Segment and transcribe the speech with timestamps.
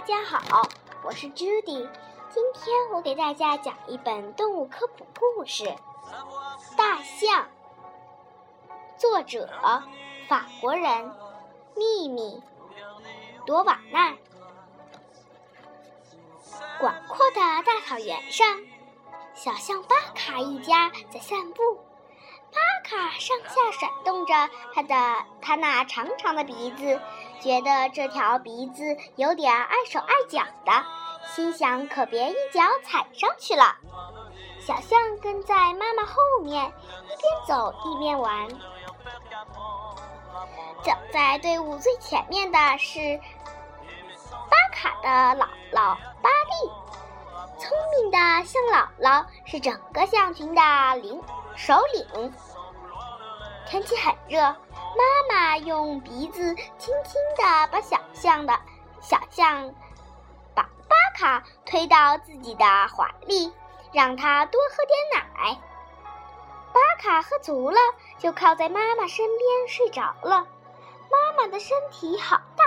[0.00, 0.66] 大家好，
[1.02, 1.86] 我是 Judy。
[2.30, 5.64] 今天我给大家讲一本动物科普故事
[6.74, 7.44] 《大象》，
[8.96, 9.46] 作者
[10.26, 11.14] 法国人
[11.76, 12.42] 秘密
[13.44, 14.16] 多瓦奈。
[16.80, 18.58] 广阔的大草原上，
[19.34, 21.62] 小象巴卡一家在散步。
[22.50, 22.58] 巴
[22.88, 24.32] 卡上下甩动着
[24.74, 26.98] 他的他那长长的鼻子，
[27.40, 30.72] 觉得这条鼻子有点碍手碍脚的，
[31.34, 33.76] 心想可别一脚踩上去了。
[34.60, 38.48] 小象跟在妈妈后面，一边走一边玩。
[40.82, 43.18] 走在队伍最前面的是
[44.48, 46.70] 巴卡的姥姥巴蒂，
[47.58, 50.62] 聪明的象姥姥是整个象群的
[50.96, 51.20] 领。
[51.56, 52.32] 首领。
[53.70, 58.58] 天气很热，妈妈用鼻子轻轻地把小象的
[59.00, 59.72] 小象
[60.56, 63.52] 把巴卡推到自己的怀里，
[63.92, 65.56] 让他多喝点奶。
[66.72, 67.78] 巴卡喝足了，
[68.18, 70.48] 就靠在妈妈身边睡着了。
[71.08, 72.64] 妈妈的身体好大，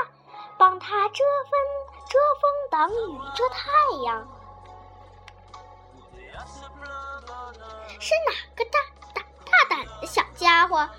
[0.57, 1.59] 帮他遮风
[2.07, 3.69] 遮风挡雨遮太
[4.05, 4.25] 阳。
[7.99, 8.79] 是哪个大
[10.05, 10.89] 小家伙，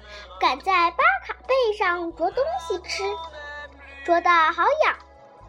[0.40, 3.02] 敢在巴卡背上啄东西吃？
[4.04, 4.96] 啄得好痒，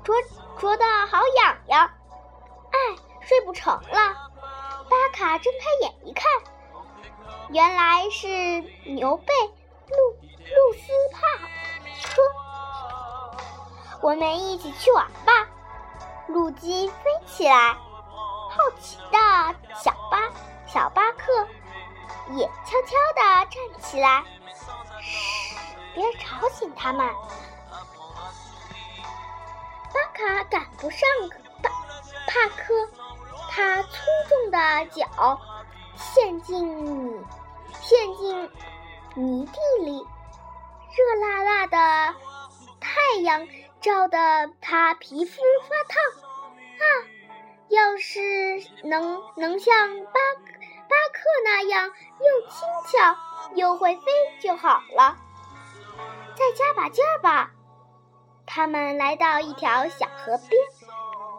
[0.03, 0.14] 啄
[0.58, 1.92] 啄得好痒痒！
[2.72, 4.31] 哎，睡不成了。
[4.89, 6.23] 巴卡睁开眼一看，
[7.50, 8.27] 原来是
[8.86, 9.33] 牛背
[9.89, 9.97] 露
[10.55, 11.20] 露丝帕
[12.02, 12.22] 车。
[14.02, 15.47] 我们一起去玩吧。
[16.27, 17.73] 路基飞起来，
[18.49, 19.17] 好奇的
[19.75, 20.30] 小巴。
[20.67, 21.47] 小巴克
[22.31, 24.23] 也悄悄地站起来，
[25.01, 25.55] 嘘，
[25.93, 27.07] 别吵醒他们。
[29.93, 31.08] 巴卡赶不上
[31.61, 31.69] 巴
[32.27, 32.89] 帕克，
[33.49, 33.89] 他粗
[34.27, 35.39] 重的脚
[35.95, 37.23] 陷进泥
[37.80, 38.52] 陷进
[39.14, 42.15] 泥地里，热辣辣的
[42.80, 43.47] 太阳
[43.81, 46.03] 照得他皮肤发烫。
[46.75, 46.83] 啊，
[47.69, 50.19] 要是能能像巴。
[51.25, 53.17] 巴克那样又轻巧
[53.55, 54.03] 又会飞
[54.39, 55.17] 就好了，
[56.36, 57.52] 再加把劲儿吧。
[58.45, 60.52] 他们来到一条小河边，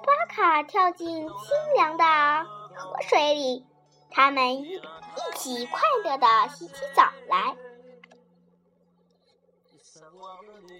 [0.04, 2.04] 巴卡跳进清凉的
[2.74, 3.64] 河水里，
[4.10, 7.56] 他们一一起快乐的洗起澡来。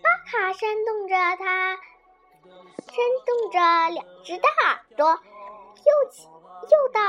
[0.03, 3.59] 巴卡扇动着它，扇动着
[3.91, 6.29] 两只大耳朵，又起。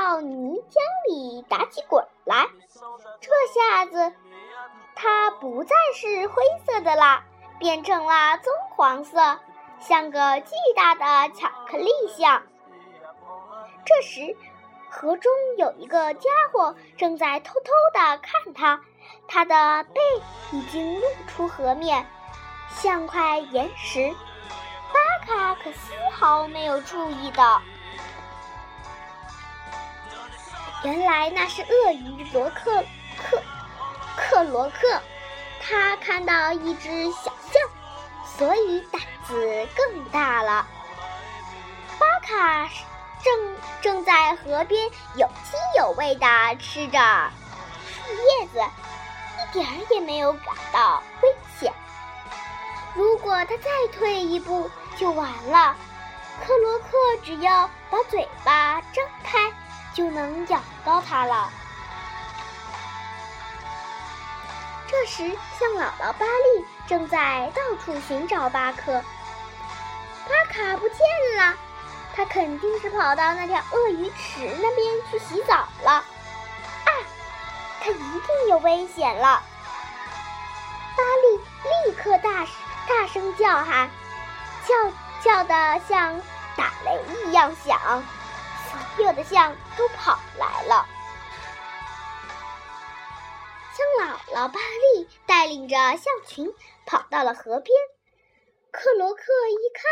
[0.08, 2.46] 到泥浆里打起滚来，
[3.20, 4.14] 这下子
[4.94, 7.24] 它不再是灰色的啦，
[7.58, 9.38] 变成了棕黄色，
[9.78, 12.42] 像个巨大的巧克力像。
[13.84, 14.34] 这时，
[14.88, 18.80] 河中有一个家伙正在偷偷地看它，
[19.26, 20.00] 他的背
[20.52, 22.06] 已经露出河面，
[22.70, 24.10] 像块岩石。
[24.90, 27.60] 巴卡可丝毫没有注意到。
[30.84, 32.84] 原来那是鳄鱼罗克
[33.16, 33.42] 克
[34.16, 35.02] 克罗克，
[35.60, 37.62] 他看到一只小象，
[38.24, 40.66] 所以胆子更大了。
[41.98, 42.70] 巴卡
[43.24, 46.26] 正正在河边有滋有味地
[46.60, 46.98] 吃着
[47.84, 51.28] 树叶子，一点儿也没有感到危
[51.58, 51.72] 险。
[52.94, 55.74] 如果他再退一步，就完了。
[56.46, 56.86] 克罗克
[57.24, 59.52] 只要把嘴巴张开。
[59.98, 61.50] 就能咬到它了。
[64.86, 69.02] 这时，象姥姥巴利正在到处寻找巴克。
[70.24, 70.98] 巴卡不见
[71.36, 71.52] 了，
[72.14, 75.90] 他肯定是跑到那条鳄鱼池那边去洗澡了。
[75.90, 76.90] 啊，
[77.80, 79.42] 他一定有危险了！
[80.96, 82.46] 巴利立刻大
[82.86, 83.90] 大声叫喊，
[84.64, 84.92] 叫
[85.24, 86.20] 叫得像
[86.56, 87.76] 打雷一样响。
[88.98, 90.84] 所有的象都跑来了。
[93.72, 96.52] 象姥姥巴利带领着象群
[96.84, 97.72] 跑到了河边。
[98.72, 99.84] 克罗克一看，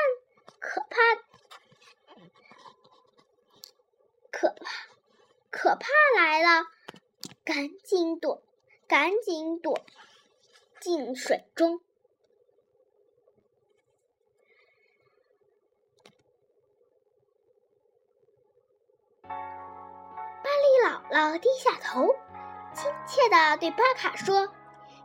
[0.58, 0.96] 可怕，
[4.32, 4.72] 可怕，
[5.52, 5.86] 可怕
[6.16, 6.66] 来了！
[7.44, 8.42] 赶紧躲，
[8.88, 9.86] 赶紧躲
[10.80, 11.80] 进水中。
[21.16, 22.14] 姥姥低下头，
[22.74, 24.50] 亲切地对巴卡说：“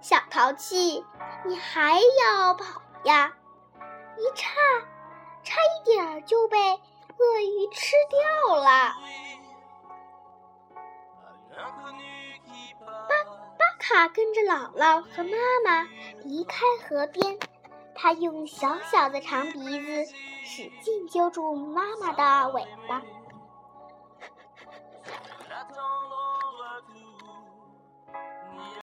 [0.03, 1.05] 小淘气，
[1.45, 3.31] 你还要跑呀？
[4.17, 4.49] 一差，
[5.41, 8.93] 差一点儿就被鳄鱼吃掉了。
[12.89, 13.23] 巴
[13.57, 15.87] 巴卡跟着姥姥和妈妈
[16.25, 17.39] 离开河边，
[17.95, 20.11] 他用小小的长鼻子
[20.43, 23.01] 使劲揪住妈妈的尾巴。